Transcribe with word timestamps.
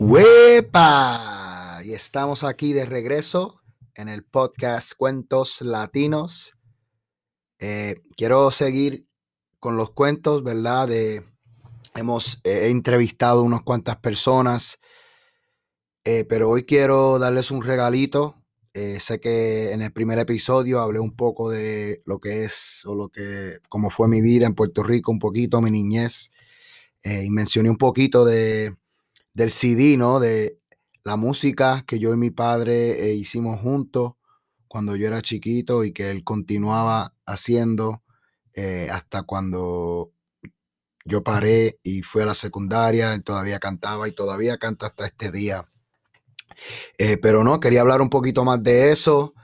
¡Wepa! 0.00 1.80
Y 1.84 1.92
estamos 1.92 2.44
aquí 2.44 2.72
de 2.72 2.86
regreso 2.86 3.60
en 3.96 4.08
el 4.08 4.22
podcast 4.22 4.92
Cuentos 4.96 5.60
Latinos. 5.60 6.54
Eh, 7.58 7.96
quiero 8.16 8.52
seguir 8.52 9.08
con 9.58 9.76
los 9.76 9.90
cuentos, 9.90 10.44
¿verdad? 10.44 10.86
De, 10.86 11.24
hemos 11.96 12.40
entrevistado 12.44 13.42
unas 13.42 13.62
cuantas 13.62 13.96
personas, 13.96 14.78
eh, 16.04 16.24
pero 16.28 16.48
hoy 16.48 16.62
quiero 16.62 17.18
darles 17.18 17.50
un 17.50 17.64
regalito. 17.64 18.36
Eh, 18.74 19.00
sé 19.00 19.18
que 19.18 19.72
en 19.72 19.82
el 19.82 19.92
primer 19.92 20.20
episodio 20.20 20.78
hablé 20.80 21.00
un 21.00 21.16
poco 21.16 21.50
de 21.50 22.02
lo 22.06 22.20
que 22.20 22.44
es 22.44 22.84
o 22.86 22.94
lo 22.94 23.08
que, 23.08 23.58
cómo 23.68 23.90
fue 23.90 24.06
mi 24.06 24.20
vida 24.20 24.46
en 24.46 24.54
Puerto 24.54 24.84
Rico, 24.84 25.10
un 25.10 25.18
poquito 25.18 25.60
mi 25.60 25.72
niñez, 25.72 26.30
y 27.02 27.30
mencioné 27.30 27.68
un 27.68 27.78
poquito 27.78 28.24
de 28.24 28.76
del 29.38 29.52
CD, 29.52 29.96
¿no? 29.96 30.18
De 30.18 30.58
la 31.04 31.16
música 31.16 31.84
que 31.86 32.00
yo 32.00 32.12
y 32.12 32.16
mi 32.16 32.30
padre 32.30 33.08
eh, 33.08 33.14
hicimos 33.14 33.60
juntos 33.60 34.14
cuando 34.66 34.96
yo 34.96 35.06
era 35.06 35.22
chiquito 35.22 35.84
y 35.84 35.92
que 35.92 36.10
él 36.10 36.24
continuaba 36.24 37.14
haciendo 37.24 38.02
eh, 38.54 38.88
hasta 38.90 39.22
cuando 39.22 40.10
yo 41.04 41.22
paré 41.22 41.78
y 41.84 42.02
fui 42.02 42.22
a 42.22 42.26
la 42.26 42.34
secundaria, 42.34 43.14
él 43.14 43.22
todavía 43.22 43.60
cantaba 43.60 44.08
y 44.08 44.12
todavía 44.12 44.58
canta 44.58 44.86
hasta 44.86 45.06
este 45.06 45.30
día. 45.30 45.70
Eh, 46.98 47.16
pero 47.16 47.44
no, 47.44 47.60
quería 47.60 47.82
hablar 47.82 48.02
un 48.02 48.10
poquito 48.10 48.44
más 48.44 48.60
de 48.60 48.90
eso. 48.90 49.34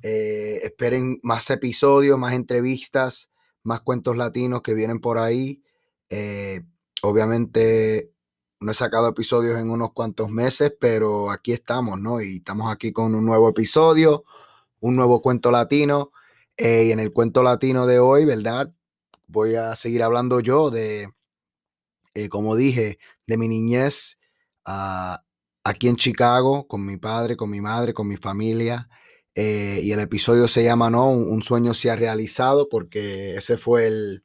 esperen 0.00 1.18
más 1.24 1.50
episodios, 1.50 2.16
más 2.16 2.34
entrevistas, 2.34 3.32
más 3.64 3.80
cuentos 3.80 4.16
latinos 4.16 4.62
que 4.62 4.74
vienen 4.74 5.00
por 5.00 5.18
ahí. 5.18 5.64
obviamente 7.02 8.12
no 8.60 8.72
he 8.72 8.74
sacado 8.74 9.08
episodios 9.08 9.58
en 9.58 9.70
unos 9.70 9.92
cuantos 9.92 10.30
meses, 10.30 10.72
pero 10.78 11.30
aquí 11.30 11.52
estamos, 11.52 11.98
¿no? 11.98 12.20
Y 12.20 12.36
estamos 12.36 12.70
aquí 12.70 12.92
con 12.92 13.14
un 13.14 13.24
nuevo 13.24 13.48
episodio, 13.48 14.24
un 14.80 14.96
nuevo 14.96 15.22
cuento 15.22 15.50
latino. 15.50 16.12
Eh, 16.58 16.84
y 16.88 16.92
en 16.92 17.00
el 17.00 17.12
cuento 17.12 17.42
latino 17.42 17.86
de 17.86 17.98
hoy, 18.00 18.26
¿verdad? 18.26 18.72
Voy 19.26 19.54
a 19.54 19.74
seguir 19.76 20.02
hablando 20.02 20.40
yo 20.40 20.70
de, 20.70 21.10
eh, 22.14 22.28
como 22.28 22.54
dije, 22.54 22.98
de 23.26 23.38
mi 23.38 23.48
niñez 23.48 24.20
ah, 24.66 25.24
aquí 25.64 25.88
en 25.88 25.96
Chicago, 25.96 26.66
con 26.68 26.84
mi 26.84 26.98
padre, 26.98 27.36
con 27.36 27.48
mi 27.50 27.62
madre, 27.62 27.94
con 27.94 28.08
mi 28.08 28.18
familia. 28.18 28.90
Eh, 29.34 29.80
y 29.82 29.92
el 29.92 30.00
episodio 30.00 30.48
se 30.48 30.64
llama, 30.64 30.90
¿no? 30.90 31.10
Un, 31.10 31.42
sueño 31.42 31.72
se 31.72 31.90
ha 31.90 31.96
realizado, 31.96 32.68
porque 32.68 33.36
ese 33.36 33.56
fue 33.56 33.86
el, 33.86 34.24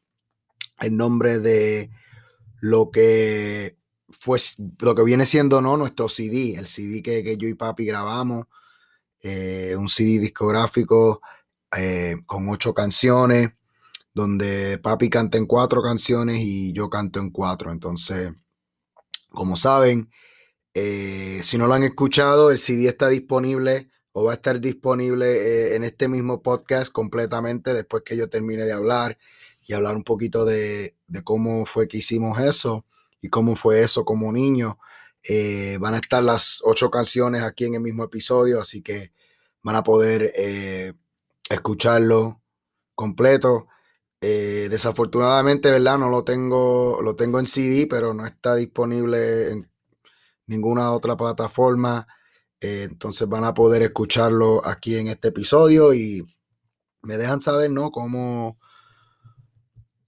el 0.81 0.97
nombre 0.97 1.39
de 1.39 1.89
lo 2.59 2.91
que 2.91 3.77
pues 4.25 4.55
lo 4.79 4.95
que 4.95 5.03
viene 5.03 5.23
siendo 5.23 5.61
no 5.61 5.77
nuestro 5.77 6.09
CD, 6.09 6.55
el 6.55 6.65
CD 6.65 7.03
que, 7.03 7.37
yo 7.37 7.47
y 7.47 7.53
papi 7.53 7.85
grabamos, 7.85 8.47
eh, 9.21 9.75
un 9.77 9.87
CD 9.87 10.17
discográfico 10.19 11.21
eh, 11.77 12.15
con 12.25 12.49
ocho 12.49 12.73
canciones, 12.73 13.51
donde 14.15 14.79
papi 14.79 15.11
canta 15.11 15.37
en 15.37 15.45
cuatro 15.45 15.83
canciones 15.83 16.39
y 16.39 16.73
yo 16.73 16.89
canto 16.89 17.19
en 17.19 17.29
cuatro. 17.29 17.71
Entonces, 17.71 18.31
como 19.29 19.55
saben, 19.55 20.09
eh, 20.73 21.41
si 21.43 21.59
no 21.59 21.67
lo 21.67 21.75
han 21.75 21.83
escuchado, 21.83 22.49
el 22.49 22.57
CD 22.57 22.87
está 22.87 23.09
disponible 23.09 23.91
o 24.11 24.23
va 24.23 24.31
a 24.31 24.35
estar 24.35 24.59
disponible 24.59 25.75
en 25.75 25.83
este 25.83 26.07
mismo 26.07 26.41
podcast 26.41 26.91
completamente 26.91 27.75
después 27.75 28.01
que 28.03 28.17
yo 28.17 28.27
termine 28.27 28.63
de 28.63 28.73
hablar 28.73 29.19
y 29.61 29.73
hablar 29.73 29.95
un 29.95 30.03
poquito 30.03 30.45
de, 30.45 30.95
de 31.07 31.23
cómo 31.23 31.67
fue 31.67 31.87
que 31.87 31.97
hicimos 31.97 32.39
eso 32.39 32.85
y 33.25 33.29
cómo 33.29 33.55
fue 33.55 33.81
eso 33.81 34.05
como 34.05 34.31
niño. 34.31 34.77
Eh, 35.23 35.77
van 35.79 35.95
a 35.95 35.97
estar 35.97 36.23
las 36.23 36.61
ocho 36.63 36.91
canciones 36.91 37.41
aquí 37.41 37.65
en 37.65 37.73
el 37.73 37.81
mismo 37.81 38.03
episodio, 38.03 38.61
así 38.61 38.83
que 38.83 39.11
van 39.63 39.75
a 39.75 39.83
poder 39.83 40.31
eh, 40.35 40.93
escucharlo 41.49 42.41
completo. 42.93 43.67
Eh, 44.21 44.67
desafortunadamente, 44.69 45.71
¿verdad? 45.71 45.97
No 45.97 46.09
lo 46.09 46.23
tengo, 46.23 46.99
lo 47.01 47.15
tengo 47.15 47.39
en 47.39 47.47
CD, 47.47 47.87
pero 47.87 48.13
no 48.13 48.25
está 48.27 48.55
disponible 48.55 49.51
en 49.51 49.69
ninguna 50.47 50.91
otra 50.91 51.17
plataforma. 51.17 52.07
entonces 52.61 53.27
van 53.27 53.43
a 53.43 53.53
poder 53.53 53.81
escucharlo 53.83 54.65
aquí 54.65 54.97
en 54.97 55.07
este 55.07 55.29
episodio 55.29 55.93
y 55.93 56.25
me 57.03 57.17
dejan 57.17 57.41
saber, 57.41 57.71
¿no? 57.71 57.91
Cómo, 57.91 58.57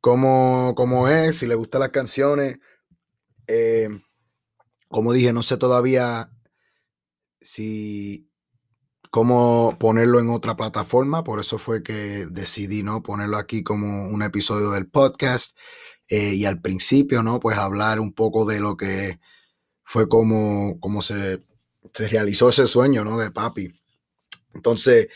cómo, 0.01 0.73
cómo 0.75 1.07
es, 1.07 1.37
si 1.37 1.47
les 1.47 1.57
gustan 1.57 1.81
las 1.81 1.91
canciones. 1.91 2.59
Eh, 3.47 3.89
como 4.87 5.13
dije, 5.13 5.33
no 5.33 5.41
sé 5.41 5.57
todavía 5.57 6.29
si 7.41 8.29
cómo 9.09 9.77
ponerlo 9.79 10.19
en 10.19 10.29
otra 10.29 10.55
plataforma, 10.55 11.23
por 11.23 11.39
eso 11.39 11.57
fue 11.57 11.83
que 11.83 12.27
decidí 12.29 12.83
no 12.83 13.01
ponerlo 13.03 13.37
aquí 13.37 13.63
como 13.63 14.07
un 14.09 14.21
episodio 14.21 14.71
del 14.71 14.87
podcast 14.87 15.57
eh, 16.09 16.33
y 16.35 16.45
al 16.45 16.61
principio, 16.61 17.23
¿no? 17.23 17.39
Pues 17.39 17.57
hablar 17.57 17.99
un 17.99 18.13
poco 18.13 18.45
de 18.45 18.59
lo 18.59 18.77
que 18.77 19.19
fue 19.83 20.07
como, 20.07 20.79
como 20.79 21.01
se, 21.01 21.43
se 21.93 22.07
realizó 22.09 22.49
ese 22.49 22.67
sueño, 22.67 23.03
¿no? 23.03 23.17
De 23.17 23.31
papi. 23.31 23.71
Entonces, 24.53 25.07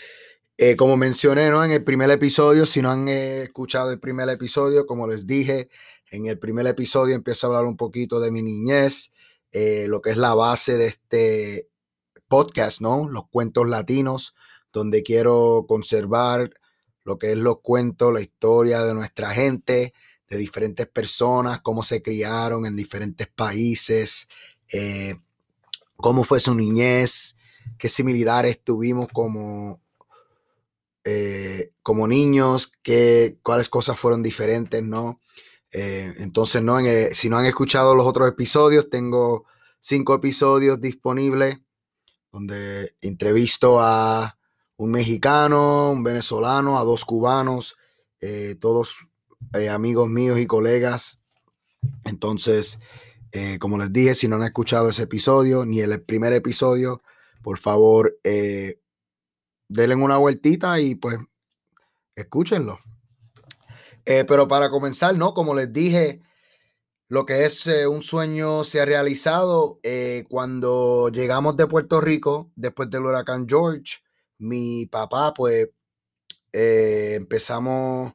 eh, 0.58 0.76
como 0.76 0.98
mencioné, 0.98 1.50
¿no? 1.50 1.64
En 1.64 1.72
el 1.72 1.84
primer 1.84 2.12
episodio, 2.12 2.66
si 2.66 2.82
no 2.82 2.92
han 2.92 3.08
escuchado 3.08 3.92
el 3.92 4.00
primer 4.00 4.30
episodio, 4.30 4.86
como 4.86 5.08
les 5.08 5.26
dije, 5.26 5.70
en 6.12 6.26
el 6.26 6.38
primer 6.38 6.68
episodio 6.68 7.16
empiezo 7.16 7.48
a 7.48 7.50
hablar 7.50 7.66
un 7.66 7.78
poquito 7.78 8.20
de 8.20 8.32
mi 8.32 8.42
niñez, 8.42 9.14
eh, 9.54 9.86
lo 9.88 10.02
que 10.02 10.12
es 10.12 10.18
la 10.18 10.34
base 10.34 10.78
de 10.78 10.88
este 10.88 11.70
podcast, 12.28 12.82
¿no? 12.82 13.10
Los 13.10 13.28
cuentos 13.30 13.68
latinos, 13.68 14.36
donde 14.74 15.04
quiero 15.04 15.66
conservar 15.68 16.54
lo 17.04 17.18
que 17.18 17.32
es 17.32 17.38
los 17.38 17.62
cuentos, 17.62 18.14
la 18.14 18.22
historia 18.22 18.84
de 18.84 18.94
nuestra 18.94 19.32
gente, 19.32 19.94
de 20.30 20.38
diferentes 20.38 20.88
personas, 20.88 21.62
cómo 21.62 21.82
se 21.82 22.02
criaron 22.02 22.66
en 22.66 22.76
diferentes 22.76 23.28
países, 23.28 24.28
eh, 24.72 25.16
cómo 25.96 26.24
fue 26.24 26.40
su 26.40 26.54
niñez, 26.54 27.36
qué 27.78 27.90
similitudes 27.90 28.62
tuvimos 28.64 29.08
como, 29.12 29.82
eh, 31.06 31.72
como 31.82 32.08
niños, 32.08 32.74
qué, 32.84 33.38
cuáles 33.44 33.70
cosas 33.70 33.98
fueron 33.98 34.22
diferentes, 34.22 34.84
¿no? 34.84 35.22
Eh, 35.72 36.14
entonces, 36.18 36.62
no, 36.62 36.78
si 37.14 37.30
no 37.30 37.38
han 37.38 37.46
escuchado 37.46 37.96
los 37.96 38.06
otros 38.06 38.28
episodios, 38.28 38.90
tengo 38.90 39.46
cinco 39.80 40.14
episodios 40.14 40.80
disponibles 40.82 41.60
donde 42.32 42.96
entrevisto 43.02 43.80
a 43.80 44.38
un 44.78 44.92
mexicano, 44.92 45.92
un 45.92 46.04
venezolano, 46.04 46.80
a 46.80 46.84
dos 46.84 47.04
cubanos, 47.06 47.76
eh, 48.20 48.56
todos 48.60 48.96
eh, 49.54 49.70
amigos 49.70 50.10
míos 50.10 50.40
y 50.40 50.48
colegas. 50.48 51.22
Entonces, 52.06 52.80
como 53.60 53.78
les 53.78 53.94
dije, 53.94 54.14
si 54.14 54.28
no 54.28 54.36
han 54.36 54.44
escuchado 54.44 54.90
ese 54.90 55.04
episodio, 55.04 55.66
ni 55.66 55.80
el 55.80 56.02
primer 56.02 56.34
episodio, 56.34 57.02
por 57.42 57.58
favor, 57.58 58.20
denle 59.70 59.96
una 59.96 60.18
vueltita 60.18 60.80
y 60.82 60.96
pues 60.96 61.18
escúchenlo. 62.14 62.80
Eh, 64.06 64.26
pero 64.28 64.48
para 64.48 64.70
comenzar, 64.70 65.16
¿no? 65.16 65.34
Como 65.34 65.54
les 65.56 65.72
dije, 65.72 66.22
lo 67.08 67.26
que 67.26 67.46
es 67.46 67.68
eh, 67.68 67.88
un 67.88 68.02
sueño 68.04 68.64
se 68.64 68.82
ha 68.82 68.86
realizado. 68.86 69.80
Eh, 69.84 70.26
cuando 70.30 71.10
llegamos 71.10 71.58
de 71.58 71.68
Puerto 71.68 72.02
Rico, 72.02 72.52
después 72.56 72.90
del 72.90 73.06
huracán 73.06 73.48
George, 73.48 74.00
mi 74.40 74.86
papá, 74.88 75.34
pues, 75.34 75.70
empezamos, 76.54 78.14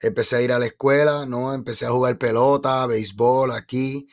empecé 0.00 0.36
a 0.36 0.42
ir 0.42 0.52
a 0.52 0.58
la 0.58 0.66
escuela, 0.66 1.26
¿no? 1.26 1.54
Empecé 1.54 1.86
a 1.86 1.90
jugar 1.90 2.18
pelota, 2.18 2.86
béisbol 2.86 3.52
aquí. 3.52 4.08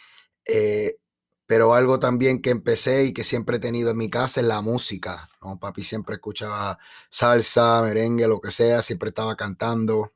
pero 1.45 1.73
algo 1.73 1.99
también 1.99 2.41
que 2.41 2.49
empecé 2.51 3.05
y 3.05 3.13
que 3.13 3.23
siempre 3.23 3.57
he 3.57 3.59
tenido 3.59 3.91
en 3.91 3.97
mi 3.97 4.09
casa 4.09 4.41
es 4.41 4.47
la 4.47 4.61
música, 4.61 5.29
¿no? 5.41 5.59
Papi 5.59 5.83
siempre 5.83 6.15
escuchaba 6.15 6.79
salsa, 7.09 7.81
merengue, 7.81 8.27
lo 8.27 8.41
que 8.41 8.51
sea, 8.51 8.81
siempre 8.81 9.09
estaba 9.09 9.35
cantando. 9.35 10.13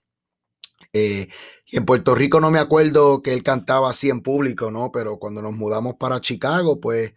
Eh, 0.94 1.30
y 1.66 1.78
en 1.78 1.86
Puerto 1.86 2.16
Rico 2.16 2.40
no 2.40 2.52
me 2.52 2.60
acuerdo 2.60 3.22
que 3.22 3.34
él 3.34 3.44
cantaba 3.44 3.90
así 3.90 4.10
en 4.10 4.22
público, 4.22 4.72
¿no? 4.72 4.92
Pero 4.92 5.20
cuando 5.20 5.42
nos 5.42 5.54
mudamos 5.54 5.96
para 5.96 6.22
Chicago, 6.22 6.80
pues 6.80 7.14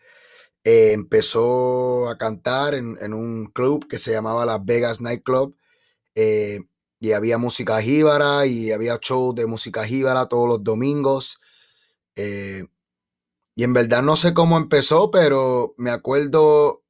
eh, 0.65 0.93
empezó 0.93 2.09
a 2.09 2.19
cantar 2.19 2.75
en, 2.75 3.15
un 3.15 3.47
club 3.47 3.89
que 3.89 3.99
se 3.99 4.13
llamaba 4.13 4.47
Las 4.47 4.65
Vegas 4.65 5.01
Nightclub. 5.01 5.57
Eh, 6.15 6.61
y 7.01 7.13
había 7.13 7.39
música 7.39 7.81
jíbara 7.81 8.47
y 8.47 8.73
había 8.73 8.99
shows 9.01 9.35
de 9.35 9.47
música 9.47 9.85
jíbara 9.87 10.29
todos 10.29 10.49
los 10.49 10.65
domingos. 10.65 11.41
y 12.17 13.65
en 13.65 13.73
verdad 13.75 14.03
no 14.03 14.17
sé 14.17 14.35
cómo 14.35 14.57
empezó, 14.57 15.11
pero 15.11 15.75
me 15.79 15.91
acuerdo 15.91 16.83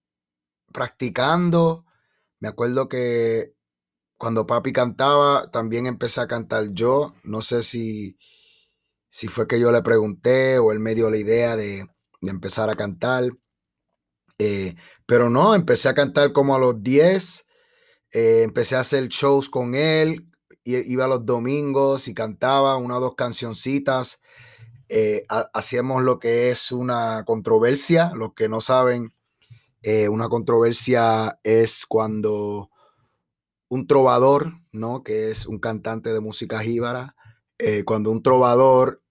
practicando. 0.73 1.85
Me 2.41 2.49
acuerdo 2.49 2.89
que 2.89 3.55
cuando 4.21 4.47
papi 4.47 4.75
cantaba, 4.75 5.51
también 5.51 5.87
empecé 5.87 6.21
a 6.21 6.27
cantar 6.27 6.75
yo. 6.75 7.15
No 7.25 7.41
sé 7.41 7.63
si, 7.63 8.19
si 9.09 9.29
fue 9.29 9.49
que 9.49 9.59
yo 9.59 9.73
le 9.73 9.81
pregunté 9.81 10.59
o 10.59 10.73
él 10.73 10.79
me 10.79 10.95
dio 10.95 11.09
la 11.09 11.17
idea 11.17 11.57
de, 11.57 11.89
empezar 12.21 12.69
a 12.69 12.75
cantar. 12.75 13.31
Eh, 14.39 14.75
pero 15.07 15.31
no, 15.31 15.55
empecé 15.55 15.89
a 15.89 15.95
cantar 15.95 16.35
como 16.35 16.55
a 16.55 16.59
los 16.59 16.83
10. 16.83 17.47
Eh, 18.13 18.43
empecé 18.43 18.77
a 18.77 18.81
hacer 18.81 19.09
shows 19.09 19.49
con 19.49 19.75
él. 19.75 20.29
Iba 20.65 21.09
los 21.09 21.25
domingos 21.25 22.07
y 22.07 22.13
cantaba 22.13 22.77
una 22.77 22.99
o 22.99 23.01
dos 23.01 23.15
cancioncitas. 23.17 24.21
Eh, 24.91 25.23
hacíamos 25.55 26.03
lo 26.03 26.19
que 26.19 26.51
es 26.51 26.73
una 26.73 27.25
controversia. 27.25 28.13
Los 28.15 28.35
que 28.35 28.51
no 28.51 28.61
saben, 28.61 29.15
una 30.11 30.29
controversia 30.29 31.41
es 31.43 31.87
cuando 31.87 32.70
un 33.71 33.87
trovador, 33.87 34.53
¿no? 34.73 35.03
Que 35.03 35.31
es 35.31 35.47
un 35.47 35.59
cantante 35.59 36.13
de 36.13 36.21
música 36.21 36.61
jíbara. 36.61 37.17
cuando 37.87 38.11
un 38.11 38.23
trovador 38.23 39.03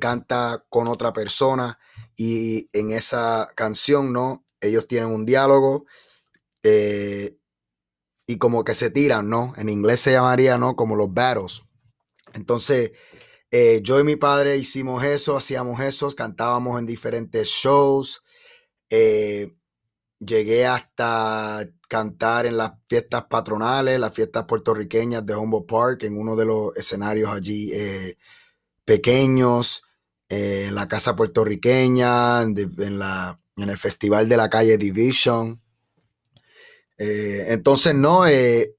canta 0.00 0.64
con 0.68 0.88
otra 0.88 1.12
persona 1.12 1.78
y 2.16 2.68
en 2.72 2.90
esa 2.90 3.50
canción, 3.54 4.12
¿no? 4.12 4.44
Ellos 4.60 4.86
tienen 4.86 5.10
un 5.10 5.26
diálogo 5.26 5.86
eh, 6.62 7.36
y 8.26 8.38
como 8.38 8.64
que 8.64 8.74
se 8.74 8.90
tiran, 8.90 9.28
¿no? 9.28 9.52
En 9.56 9.68
inglés 9.68 10.00
se 10.00 10.12
llamaría, 10.12 10.58
¿no? 10.58 10.76
Como 10.76 10.96
los 10.96 11.12
battles. 11.12 11.62
Entonces, 12.32 12.92
eh, 13.50 13.80
yo 13.82 13.98
y 14.00 14.04
mi 14.04 14.16
padre 14.16 14.56
hicimos 14.56 15.04
eso, 15.04 15.36
hacíamos 15.36 15.80
eso, 15.80 16.10
cantábamos 16.14 16.78
en 16.78 16.86
diferentes 16.86 17.48
shows. 17.48 18.22
Eh, 18.90 19.54
llegué 20.24 20.66
hasta 20.66 21.66
cantar 21.88 22.46
en 22.46 22.56
las 22.56 22.72
fiestas 22.88 23.24
patronales, 23.28 24.00
las 24.00 24.14
fiestas 24.14 24.44
puertorriqueñas 24.44 25.24
de 25.26 25.34
Humboldt 25.34 25.68
Park, 25.68 26.02
en 26.04 26.16
uno 26.18 26.36
de 26.36 26.44
los 26.44 26.76
escenarios 26.76 27.30
allí 27.30 27.72
pequeños. 28.84 29.82
Eh, 30.32 30.68
en 30.68 30.74
la 30.74 30.88
casa 30.88 31.14
puertorriqueña, 31.14 32.40
en, 32.40 32.98
la, 32.98 33.38
en, 33.54 33.68
el 33.68 33.76
festival 33.76 34.30
de 34.30 34.38
la 34.38 34.48
calle 34.48 34.78
Division. 34.78 35.60
Eh, 36.96 37.48
entonces, 37.48 37.94
no, 37.94 38.26
eh, 38.26 38.74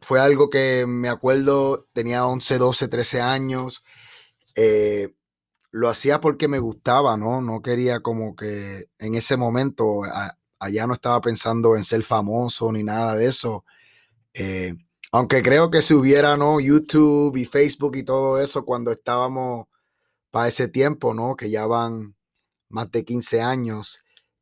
fue 0.00 0.20
algo 0.20 0.50
que 0.50 0.84
me 0.86 1.08
acuerdo, 1.08 1.88
tenía 1.92 2.24
11, 2.24 2.58
12, 2.58 2.86
13 2.86 3.20
años. 3.20 3.82
lo 5.72 5.88
hacía 5.88 6.20
porque 6.20 6.46
me 6.46 6.60
gustaba, 6.60 7.16
¿no? 7.16 7.40
No 7.40 7.60
quería 7.60 7.98
como 7.98 8.36
que 8.36 8.84
en 8.98 9.16
ese 9.16 9.36
momento, 9.36 10.02
allá 10.64 10.86
no 10.86 10.94
estaba 10.94 11.20
pensando 11.20 11.76
en 11.76 11.84
ser 11.84 12.02
famoso 12.02 12.72
ni 12.72 12.82
nada 12.82 13.16
de 13.16 13.26
eso. 13.26 13.64
aunque 15.12 15.42
creo 15.42 15.70
que 15.70 15.82
si 15.82 15.94
hubiera, 15.94 16.36
¿no? 16.36 16.60
YouTube 16.60 17.36
y 17.36 17.44
Facebook 17.44 17.96
y 17.96 18.02
todo 18.04 18.40
eso 18.40 18.64
cuando 18.64 18.90
estábamos 18.92 19.66
para 20.30 20.48
ese 20.48 20.66
tiempo, 20.68 21.14
¿no? 21.14 21.36
Que 21.36 21.50
ya 21.50 21.66
van 21.66 22.16
más 22.68 22.90
de 22.90 23.04
15 23.04 23.40
años. 23.40 24.00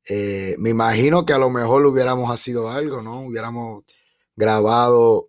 Eh, 0.09 0.57
me 0.59 0.71
imagino 0.71 1.27
que 1.27 1.35
a 1.35 1.39
lo 1.39 1.51
mejor 1.51 1.85
hubiéramos 1.87 2.41
sido 2.41 2.71
algo, 2.71 3.03
¿no? 3.03 3.21
Hubiéramos 3.21 3.85
grabado 4.35 5.29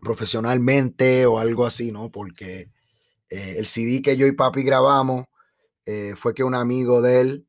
profesionalmente 0.00 1.26
o 1.26 1.38
algo 1.38 1.64
así, 1.64 1.92
¿no? 1.92 2.10
Porque 2.10 2.70
eh, 3.30 3.54
el 3.56 3.66
CD 3.66 4.02
que 4.02 4.18
yo 4.18 4.26
y 4.26 4.32
papi 4.32 4.62
grabamos 4.62 5.26
eh, 5.86 6.14
fue 6.16 6.34
que 6.34 6.44
un 6.44 6.54
amigo 6.54 7.00
de 7.00 7.20
él, 7.20 7.46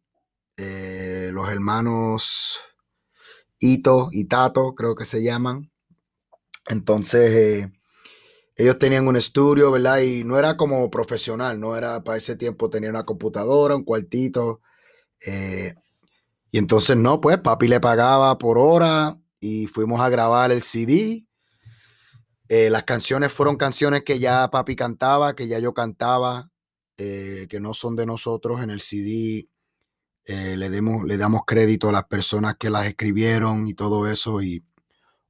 los 1.31 1.49
hermanos 1.49 2.59
Ito 3.59 4.09
y 4.11 4.25
Tato, 4.25 4.75
creo 4.75 4.95
que 4.95 5.05
se 5.05 5.23
llaman, 5.23 5.71
entonces 6.67 7.69
ellos 8.55 8.77
tenían 8.77 9.07
un 9.07 9.15
estudio, 9.15 9.71
¿verdad? 9.71 9.99
Y 9.99 10.23
no 10.23 10.37
era 10.37 10.57
como 10.57 10.89
profesional, 10.89 11.59
no 11.59 11.75
era 11.75 12.03
para 12.03 12.17
ese 12.17 12.35
tiempo 12.35 12.69
tenía 12.69 12.89
una 12.89 13.05
computadora, 13.05 13.75
un 13.75 13.83
cuartito. 13.83 14.61
Eh, 15.25 15.73
y 16.51 16.57
entonces 16.57 16.97
no, 16.97 17.21
pues 17.21 17.39
papi 17.39 17.67
le 17.67 17.79
pagaba 17.79 18.37
por 18.37 18.57
hora 18.57 19.19
y 19.39 19.67
fuimos 19.67 20.01
a 20.01 20.09
grabar 20.09 20.51
el 20.51 20.63
CD. 20.63 21.25
Eh, 22.49 22.69
las 22.69 22.83
canciones 22.83 23.31
fueron 23.31 23.57
canciones 23.57 24.03
que 24.03 24.19
ya 24.19 24.49
papi 24.51 24.75
cantaba, 24.75 25.35
que 25.35 25.47
ya 25.47 25.59
yo 25.59 25.73
cantaba, 25.73 26.51
eh, 26.97 27.47
que 27.49 27.59
no 27.59 27.73
son 27.73 27.95
de 27.95 28.05
nosotros 28.05 28.61
en 28.61 28.69
el 28.69 28.81
CD. 28.81 29.47
Le, 30.25 30.69
demos, 30.69 31.03
le 31.05 31.17
damos 31.17 31.41
crédito 31.45 31.89
a 31.89 31.91
las 31.91 32.05
personas 32.05 32.55
que 32.57 32.69
las 32.69 32.85
escribieron 32.85 33.67
y 33.67 33.73
todo 33.73 34.07
eso 34.07 34.41
y 34.41 34.63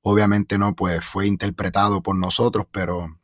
obviamente 0.02 0.58
no, 0.58 0.76
pues 0.76 1.04
fue 1.06 1.28
interpretado 1.28 2.02
por 2.02 2.16
nosotros, 2.16 2.66
pero, 2.72 3.20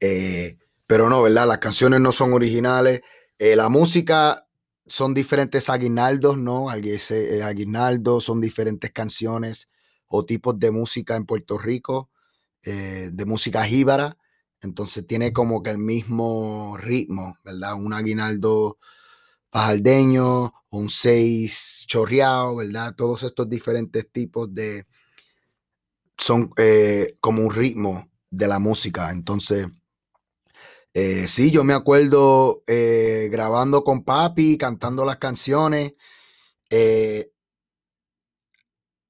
eh, 0.00 0.58
pero 0.86 1.08
no, 1.08 1.22
¿verdad? 1.22 1.46
Las 1.46 1.58
canciones 1.58 2.00
no 2.00 2.12
son 2.12 2.32
originales. 2.32 3.00
Eh, 3.38 3.56
la 3.56 3.68
música 3.68 4.46
son 4.86 5.14
diferentes 5.14 5.68
aguinaldos, 5.68 6.38
¿no? 6.38 6.72
Eh, 6.72 7.42
aguinaldos 7.42 8.24
son 8.24 8.40
diferentes 8.40 8.90
canciones 8.92 9.68
o 10.06 10.24
tipos 10.24 10.58
de 10.58 10.70
música 10.70 11.16
en 11.16 11.26
Puerto 11.26 11.58
Rico, 11.58 12.10
de 12.62 13.24
música 13.26 13.64
jíbara. 13.64 14.18
Entonces 14.60 15.06
tiene 15.06 15.32
como 15.32 15.62
que 15.62 15.70
el 15.70 15.78
mismo 15.78 16.76
ritmo, 16.76 17.38
¿verdad? 17.44 17.74
Un 17.74 17.94
aguinaldo 17.94 18.78
pajaldeño, 19.50 20.52
un 20.70 20.88
seis 20.88 21.84
chorreado, 21.86 22.56
¿verdad? 22.56 22.94
Todos 22.96 23.24
estos 23.24 23.48
diferentes 23.48 24.10
tipos 24.10 24.52
de, 24.54 24.86
son 26.16 26.52
eh, 26.56 27.16
como 27.20 27.42
un 27.42 27.52
ritmo 27.52 28.08
de 28.30 28.46
la 28.46 28.58
música. 28.58 29.10
Entonces, 29.10 29.66
eh, 30.94 31.26
sí, 31.28 31.50
yo 31.50 31.64
me 31.64 31.74
acuerdo 31.74 32.62
eh, 32.66 33.28
grabando 33.30 33.84
con 33.84 34.04
papi, 34.04 34.58
cantando 34.58 35.04
las 35.04 35.16
canciones. 35.16 35.94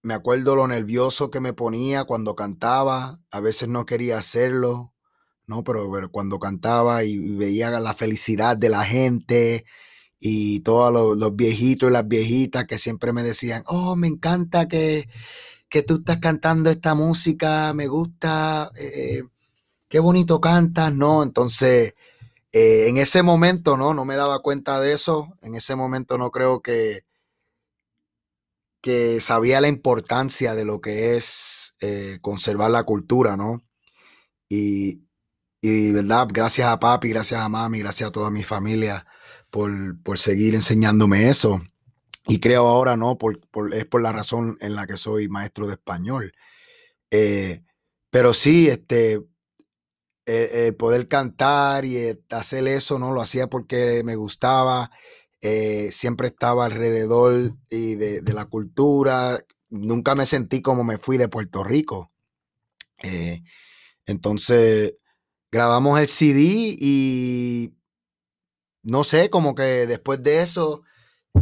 me 0.03 0.15
acuerdo 0.15 0.57
lo 0.57 0.67
nervioso 0.67 1.31
que 1.31 1.41
me 1.41 1.53
ponía 1.53 2.05
cuando 2.05 2.35
cantaba. 2.35 3.21
A 3.31 3.41
veces 3.41 3.69
no 3.69 3.85
quería 3.85 4.19
hacerlo, 4.19 4.95
¿no? 5.47 5.63
Pero, 5.65 6.11
cuando 6.11 6.39
cantaba 6.39 7.05
y 7.05 7.19
veía 7.19 7.71
la 7.81 7.95
felicidad 7.95 8.57
de 8.57 8.71
la 8.71 8.85
gente 8.85 9.67
y 10.21 10.61
todos 10.61 11.19
los, 11.19 11.37
viejitos 11.37 11.91
y 11.91 11.93
las 11.93 12.07
viejitas 12.07 12.67
que 12.67 12.79
siempre 12.79 13.13
me 13.13 13.23
decían, 13.23 13.63
oh, 13.67 13.97
me 13.97 14.07
encanta 14.07 14.69
que 14.69 15.09
que 15.71 15.83
tú 15.83 15.97
estás 15.97 16.19
cantando 16.19 16.71
esta 16.71 16.95
música, 16.95 17.73
me 17.75 17.87
gusta, 17.87 18.71
eh, 18.79 19.23
qué 19.89 20.01
bonito 20.01 20.41
cantas, 20.41 20.95
¿no? 20.95 21.23
Entonces, 21.23 21.95
eh, 22.53 22.89
en 22.89 22.99
ese 22.99 23.23
momento, 23.23 23.77
¿no? 23.77 23.95
No 23.95 24.05
me 24.05 24.17
daba 24.17 24.41
cuenta 24.43 24.81
de 24.81 24.95
eso. 24.95 25.29
En 25.43 25.55
ese 25.55 25.77
momento 25.77 26.19
no 26.19 26.31
creo 26.33 26.61
que, 26.63 27.05
que 28.83 29.21
sabía 29.21 29.61
la 29.61 29.69
importancia 29.69 30.55
de 30.55 30.65
lo 30.65 30.81
que 30.81 31.17
es 31.17 31.77
eh, 31.81 32.19
conservar 32.23 32.71
la 32.73 32.85
cultura, 32.85 33.37
¿no? 33.37 33.63
Y, 34.49 35.05
y, 35.61 35.93
¿verdad? 35.93 36.29
Gracias 36.33 36.69
a 36.69 36.81
papi, 36.81 37.11
gracias 37.11 37.41
a 37.41 37.49
mami, 37.49 37.81
gracias 37.81 38.09
a 38.09 38.13
toda 38.13 38.31
mi 38.31 38.43
familia 38.43 39.07
por, 39.51 40.03
por 40.03 40.19
seguir 40.19 40.55
enseñándome 40.55 41.29
eso. 41.29 41.61
Y 42.27 42.39
creo 42.39 42.69
ahora, 42.69 42.97
¿no? 42.97 43.19
Por, 43.19 43.41
es 43.73 43.87
por 43.87 44.03
la 44.03 44.13
razón 44.13 44.57
en 44.61 44.75
la 44.75 44.87
que 44.87 44.97
soy 44.97 45.29
maestro 45.29 45.67
de 45.67 45.75
español. 45.75 46.33
Eh, 47.11 47.65
pero 48.11 48.35
sí, 48.35 48.69
este, 48.69 49.21
poder 50.79 51.09
cantar 51.09 51.85
y 51.85 51.97
eh, 51.97 52.21
hacer 52.31 52.69
eso, 52.69 52.99
¿no? 52.99 53.13
Lo 53.13 53.21
hacía 53.21 53.49
porque 53.49 54.03
me 54.05 54.17
gustaba. 54.17 54.91
Eh, 55.43 55.91
siempre 55.93 56.29
estaba 56.29 56.67
alrededor 56.67 57.57
y 57.71 57.95
de, 57.97 58.23
la 58.33 58.45
cultura. 58.45 59.45
Nunca 59.69 60.15
me 60.15 60.27
sentí 60.27 60.63
como 60.63 60.85
me 60.85 60.99
fui 60.99 61.17
de 61.19 61.29
Puerto 61.29 61.65
Rico. 61.65 62.13
entonces, 64.07 64.95
grabamos 65.51 65.99
el 65.99 66.09
CD 66.09 66.77
y 66.79 67.73
no 68.83 69.05
sé, 69.05 69.31
como 69.31 69.55
que 69.55 69.87
después 69.87 70.23
de 70.23 70.43
eso 70.43 70.83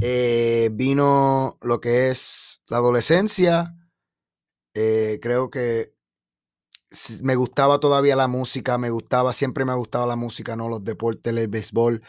eh, 0.01 0.71
vino 0.73 1.59
lo 1.63 1.81
que 1.81 2.11
es 2.11 2.63
la 2.69 2.79
adolescencia. 2.79 3.75
Eh, 4.75 5.19
creo 5.23 5.51
que 5.51 5.95
me 7.23 7.37
gustaba 7.37 7.81
todavía 7.81 8.17
la 8.17 8.29
música, 8.29 8.79
me 8.79 8.91
gustaba, 8.91 9.33
siempre 9.33 9.65
me 9.65 9.73
ha 9.73 9.77
gustado 9.77 10.07
la 10.07 10.17
música, 10.17 10.57
no 10.57 10.69
los 10.69 10.85
deportes, 10.85 11.37
el 11.37 11.49
béisbol. 11.49 12.03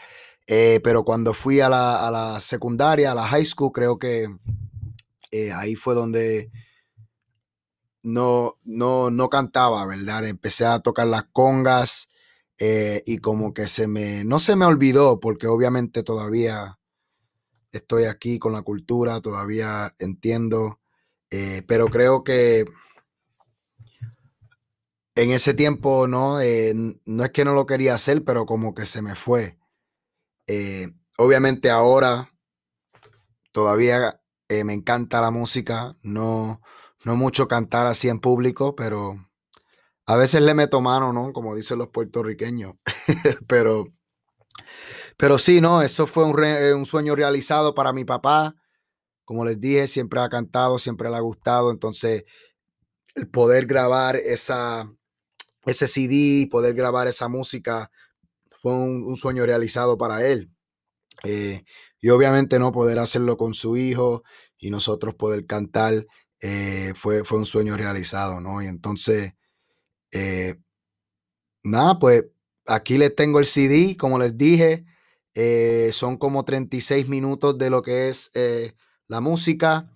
Eh, 0.46 0.80
pero 0.82 1.04
cuando 1.04 1.32
fui 1.34 1.60
a 1.60 1.68
la, 1.68 2.38
secundaria, 2.40 3.12
a 3.12 3.14
la 3.14 3.26
high 3.26 3.46
school, 3.46 3.72
creo 3.72 3.98
que 3.98 4.28
ahí 5.54 5.76
fue 5.76 5.94
donde 5.94 6.50
no, 8.02 8.58
no, 8.64 9.10
no 9.10 9.28
cantaba, 9.28 9.86
¿verdad? 9.86 10.26
Empecé 10.26 10.64
a 10.66 10.80
tocar 10.80 11.06
las 11.06 11.24
congas 11.32 12.09
y 12.60 13.18
como 13.18 13.54
que 13.54 13.66
se 13.66 13.88
me, 13.88 14.24
no 14.24 14.38
se 14.38 14.54
me 14.54 14.66
olvidó, 14.66 15.18
porque 15.18 15.46
obviamente 15.46 16.02
todavía 16.02 16.78
estoy 17.72 18.04
aquí 18.04 18.38
con 18.38 18.52
la 18.52 18.62
cultura, 18.62 19.20
todavía 19.20 19.94
entiendo, 19.98 20.80
eh, 21.30 21.62
pero 21.66 21.88
creo 21.88 22.24
que 22.24 22.66
en 25.14 25.30
ese 25.30 25.54
tiempo, 25.54 26.06
¿no? 26.06 26.40
Eh, 26.40 26.72
no 27.04 27.24
es 27.24 27.30
que 27.30 27.44
no 27.44 27.52
lo 27.52 27.66
quería 27.66 27.94
hacer, 27.94 28.24
pero 28.24 28.46
como 28.46 28.74
que 28.74 28.86
se 28.86 29.02
me 29.02 29.14
fue. 29.14 29.58
Eh, 30.46 30.92
obviamente 31.18 31.70
ahora 31.70 32.32
todavía 33.52 34.20
eh, 34.48 34.64
me 34.64 34.72
encanta 34.72 35.20
la 35.20 35.30
música, 35.30 35.92
no, 36.02 36.62
no 37.04 37.16
mucho 37.16 37.48
cantar 37.48 37.86
así 37.86 38.08
en 38.08 38.20
público, 38.20 38.74
pero 38.74 39.29
a 40.10 40.16
veces 40.16 40.42
le 40.42 40.54
meto 40.54 40.80
mano, 40.80 41.12
¿no? 41.12 41.32
Como 41.32 41.54
dicen 41.54 41.78
los 41.78 41.90
puertorriqueños. 41.90 42.74
pero, 43.46 43.86
pero 45.16 45.38
sí, 45.38 45.60
¿no? 45.60 45.82
Eso 45.82 46.08
fue 46.08 46.24
un, 46.24 46.42
eh, 46.42 46.74
un, 46.74 46.84
sueño 46.84 47.14
realizado 47.14 47.76
para 47.76 47.92
mi 47.92 48.04
papá. 48.04 48.56
Como 49.24 49.44
les 49.44 49.60
dije, 49.60 49.86
siempre 49.86 50.18
ha 50.20 50.28
cantado, 50.28 50.78
siempre 50.80 51.08
le 51.10 51.14
ha 51.14 51.20
gustado. 51.20 51.70
Entonces, 51.70 52.24
el 53.14 53.28
poder 53.30 53.66
grabar 53.66 54.16
esa, 54.16 54.92
ese 55.64 55.86
CD, 55.86 56.48
poder 56.50 56.74
grabar 56.74 57.06
esa 57.06 57.28
música, 57.28 57.92
fue 58.50 58.72
un, 58.72 59.14
sueño 59.14 59.46
realizado 59.46 59.96
para 59.96 60.26
él. 60.26 60.50
Eh, 61.22 61.62
y 62.00 62.08
obviamente 62.08 62.58
no 62.58 62.72
poder 62.72 62.98
hacerlo 62.98 63.36
con 63.36 63.54
su 63.54 63.76
hijo 63.76 64.24
y 64.58 64.70
nosotros 64.70 65.14
poder 65.14 65.46
cantar 65.46 66.04
eh, 66.40 66.94
fue, 66.96 67.24
fue 67.24 67.38
un 67.38 67.46
sueño 67.46 67.76
realizado, 67.76 68.40
¿no? 68.40 68.60
Y 68.60 68.66
entonces, 68.66 69.34
eh, 70.12 70.56
nada, 71.62 71.98
pues 71.98 72.24
aquí 72.66 72.98
les 72.98 73.14
tengo 73.14 73.38
el 73.38 73.46
CD, 73.46 73.96
como 73.96 74.18
les 74.18 74.36
dije, 74.36 74.84
son 75.92 76.16
como 76.18 76.44
36 76.44 77.08
minutos 77.08 77.56
de 77.56 77.70
lo 77.70 77.82
que 77.82 78.08
es 78.08 78.30
la 79.06 79.20
música, 79.20 79.90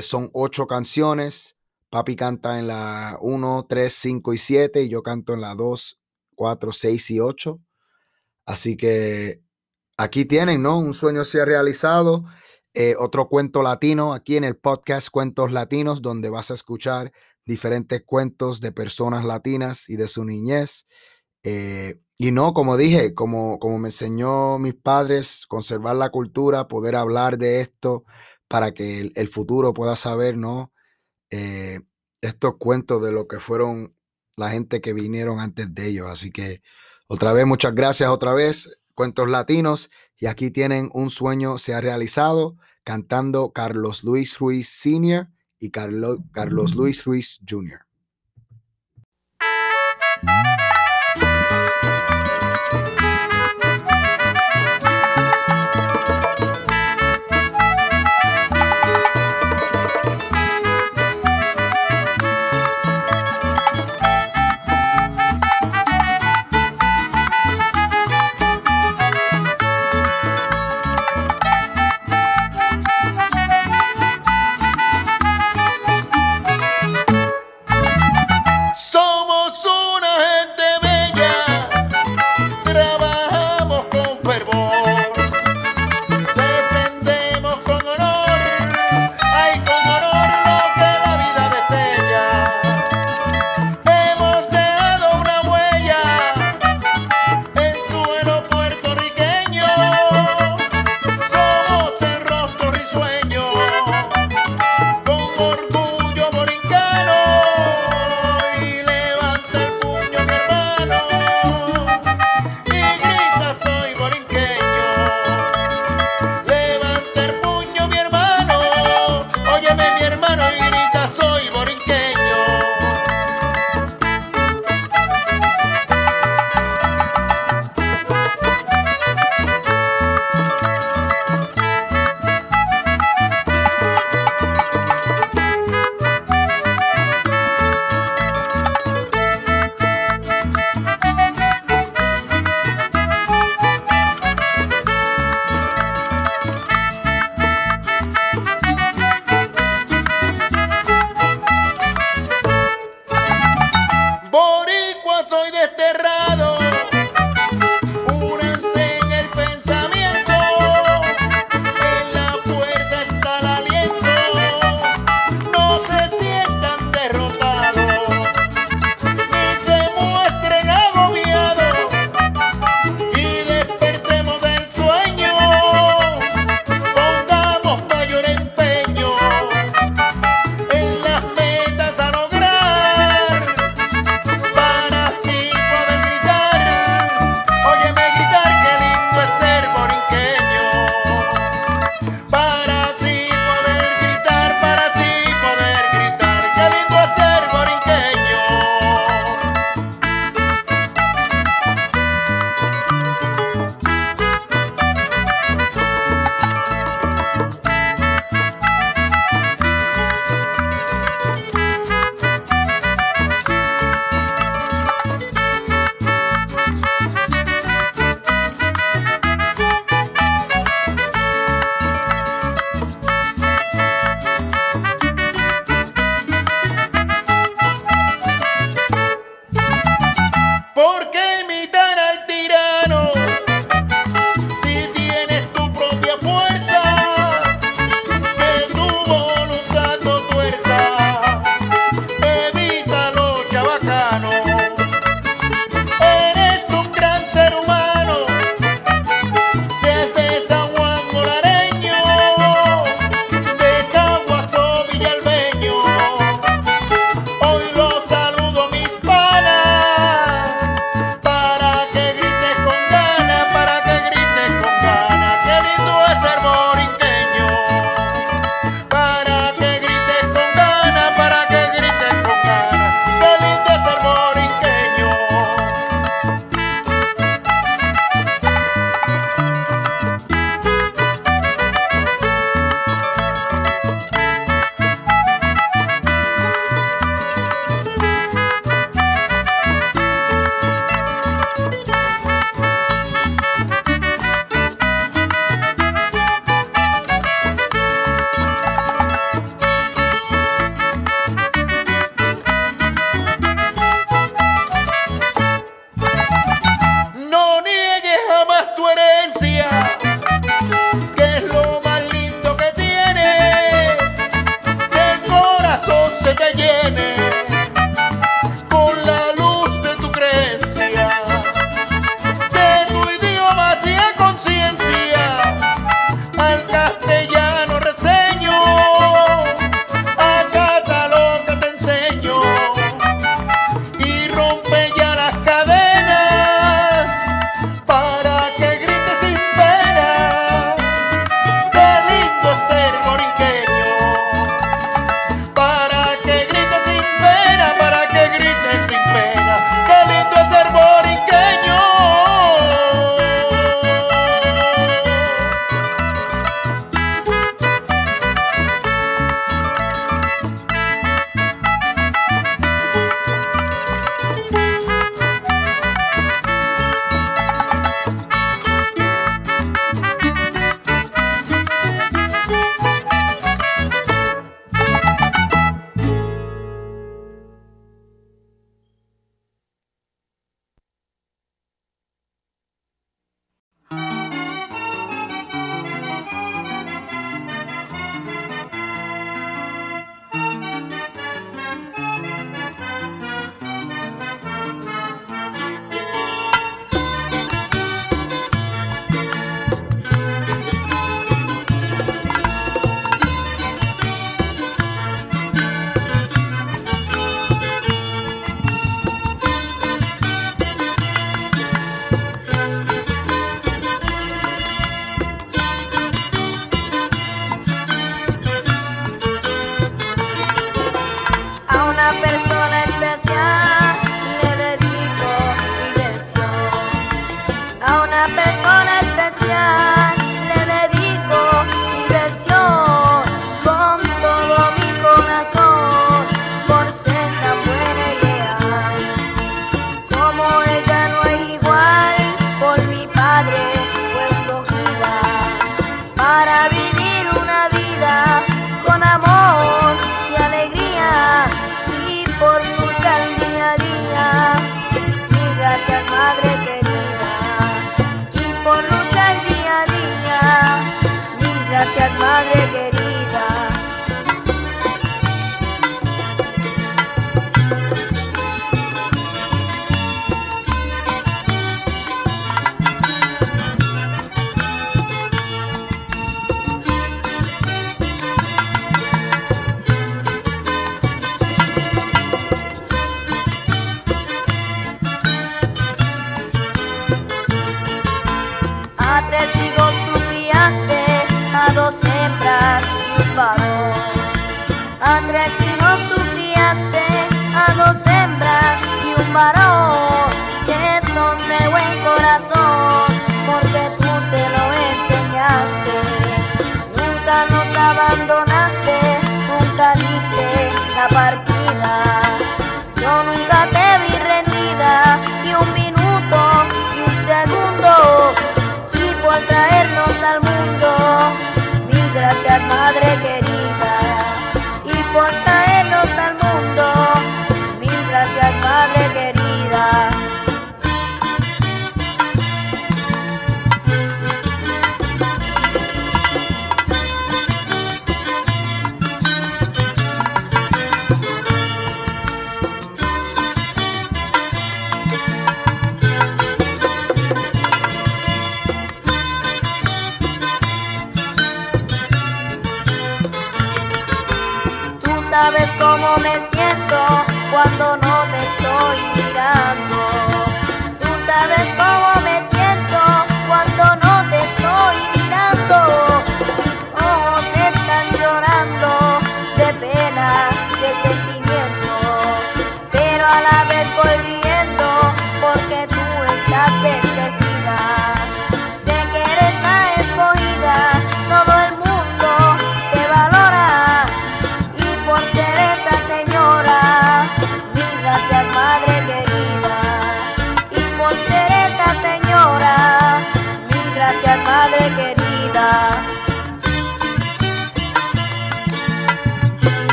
son 0.00 0.30
ocho 0.32 0.66
canciones. 0.66 1.56
Papi 1.92 2.16
canta 2.16 2.58
en 2.58 2.68
la 2.68 3.18
1, 3.20 3.66
3, 3.68 3.92
5 3.92 4.32
y 4.32 4.38
7 4.38 4.82
y 4.82 4.88
yo 4.88 5.02
canto 5.02 5.34
en 5.34 5.42
la 5.42 5.54
2, 5.54 6.00
4, 6.34 6.72
6 6.72 7.10
y 7.10 7.20
8. 7.20 7.60
Así 8.46 8.78
que 8.78 9.42
aquí 9.98 10.24
tienen, 10.24 10.62
¿no? 10.62 10.78
Un 10.78 10.94
sueño 10.94 11.22
se 11.24 11.42
ha 11.42 11.44
realizado. 11.44 12.24
Eh, 12.72 12.94
otro 12.98 13.28
cuento 13.28 13.62
latino 13.62 14.14
aquí 14.14 14.38
en 14.38 14.44
el 14.44 14.56
podcast 14.56 15.10
Cuentos 15.10 15.52
Latinos, 15.52 16.00
donde 16.00 16.30
vas 16.30 16.50
a 16.50 16.54
escuchar 16.54 17.12
diferentes 17.46 18.02
cuentos 18.04 18.60
de 18.60 18.72
personas 18.72 19.24
latinas 19.24 19.88
y 19.88 19.96
de 19.96 20.08
su 20.08 20.24
niñez. 20.24 20.86
Eh, 21.42 22.00
y 22.18 22.30
no, 22.30 22.54
como 22.54 22.76
dije, 22.76 23.14
como, 23.14 23.58
como 23.58 23.78
me 23.78 23.88
enseñó 23.88 24.58
mis 24.58 24.74
padres, 24.74 25.46
conservar 25.46 25.96
la 25.96 26.10
cultura, 26.10 26.68
poder 26.68 26.94
hablar 26.96 27.38
de 27.38 27.60
esto 27.60 28.04
para 28.48 28.72
que 28.74 29.00
el, 29.00 29.12
el 29.16 29.28
futuro 29.28 29.74
pueda 29.74 29.96
saber, 29.96 30.36
¿no? 30.36 30.72
Eh, 31.30 31.80
estos 32.20 32.56
cuentos 32.58 33.02
de 33.02 33.10
lo 33.12 33.26
que 33.26 33.40
fueron 33.40 33.96
la 34.36 34.50
gente 34.50 34.80
que 34.80 34.92
vinieron 34.92 35.40
antes 35.40 35.74
de 35.74 35.88
ellos. 35.88 36.06
Así 36.08 36.30
que 36.30 36.62
otra 37.08 37.32
vez, 37.32 37.46
muchas 37.46 37.74
gracias 37.74 38.08
otra 38.10 38.32
vez, 38.34 38.78
Cuentos 38.94 39.28
Latinos. 39.28 39.90
Y 40.16 40.26
aquí 40.26 40.50
tienen 40.50 40.88
Un 40.92 41.10
sueño 41.10 41.58
se 41.58 41.74
ha 41.74 41.80
realizado 41.80 42.56
cantando 42.84 43.52
Carlos 43.52 44.04
Luis 44.04 44.38
Ruiz 44.38 44.68
Sr. 44.68 45.28
y 45.62 45.70
Carlos, 45.70 46.18
Carlos 46.32 46.74
Luis 46.74 47.04
Ruiz 47.04 47.40
Jr. 47.48 47.86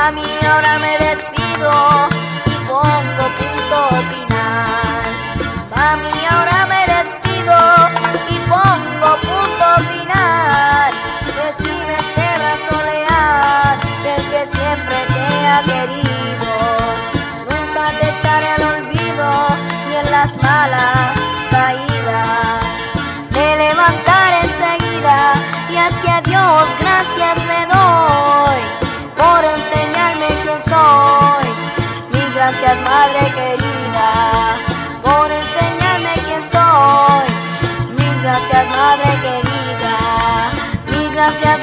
mami, 0.00 0.24
ahora 0.46 0.78
me 0.78 0.99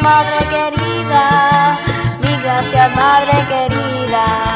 Madre 0.07 0.39
querida, 0.47 1.77
mil 2.21 2.41
gracias, 2.41 2.95
Madre 2.95 3.45
querida. 3.49 4.46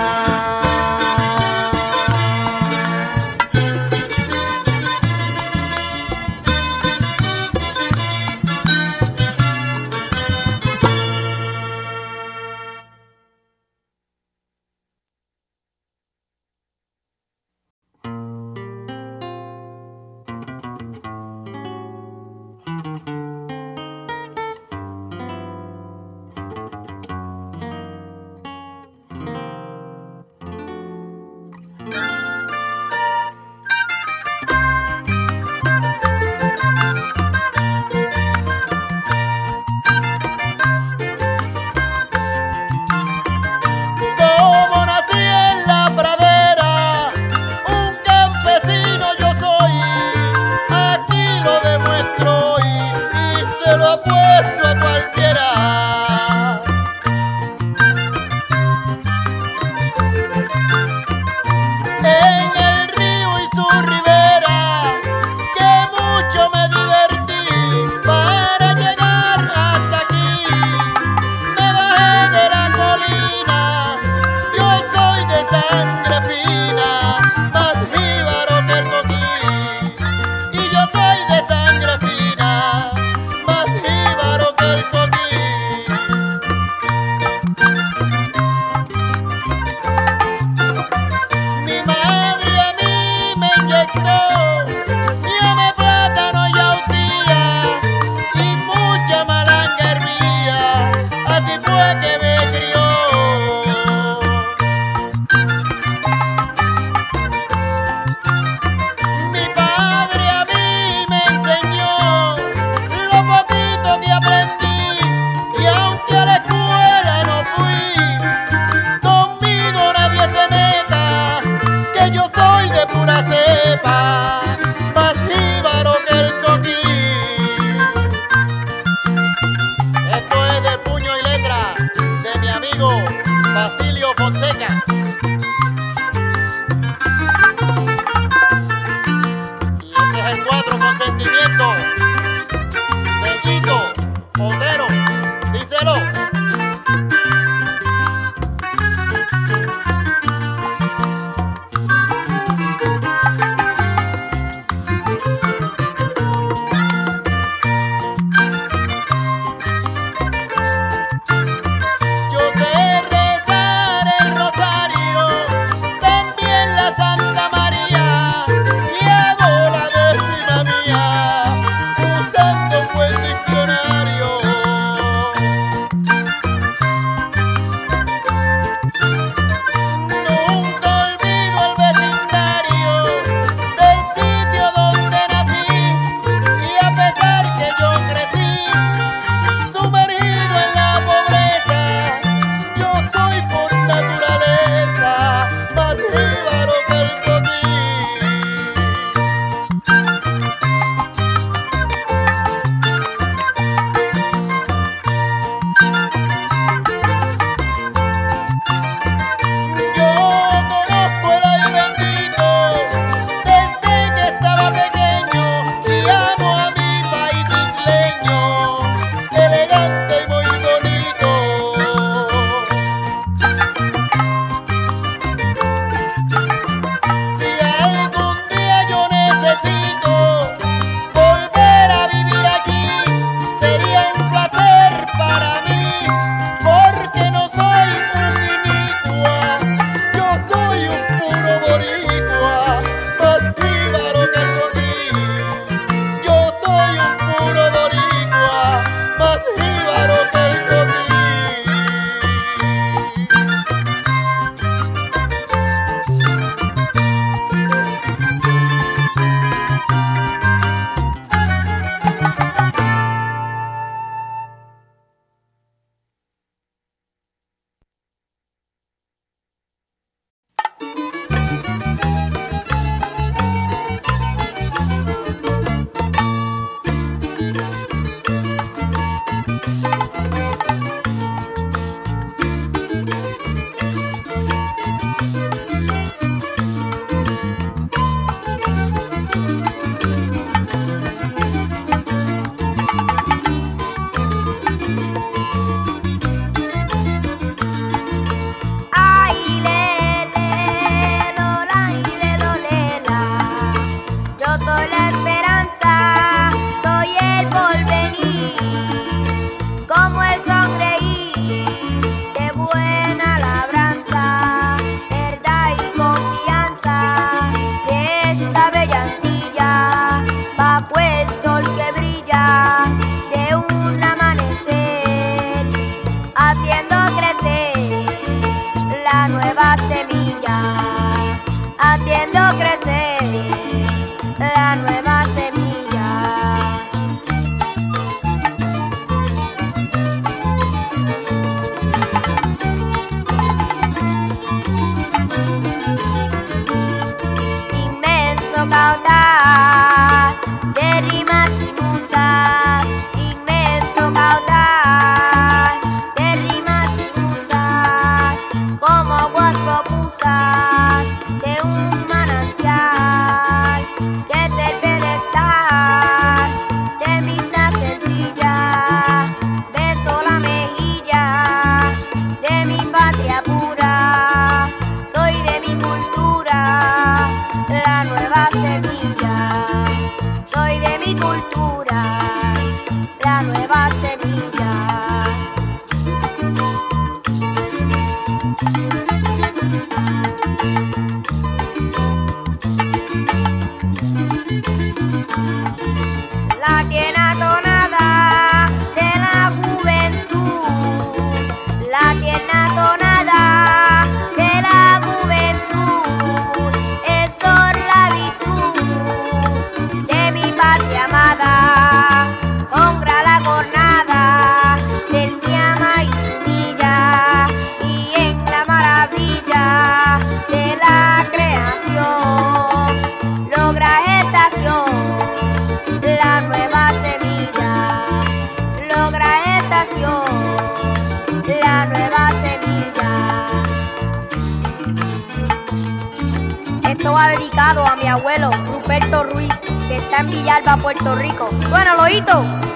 Villalba, 440.29 440.77
Puerto 440.77 441.15
Rico. 441.15 441.49
Bueno, 441.69 441.95
loito. 441.95 442.70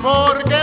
porque 0.00 0.57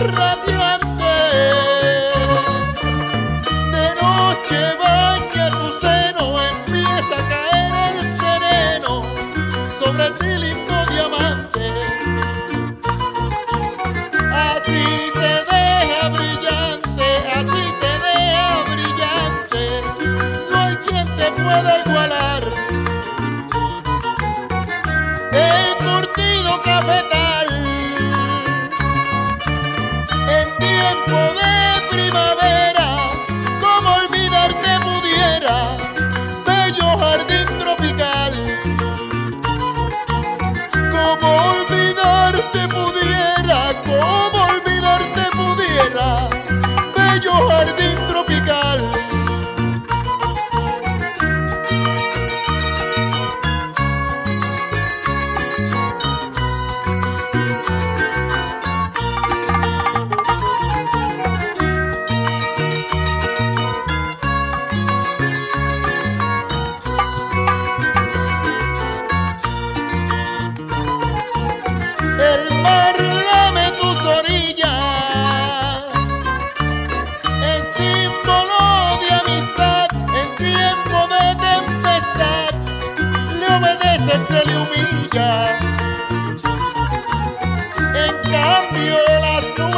tarde 0.00 0.49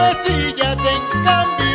las 0.03 0.17
nubecillas 0.17 0.79
En 0.79 1.23
cambio 1.23 1.72